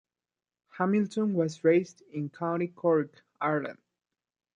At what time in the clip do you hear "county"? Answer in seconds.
2.31-2.69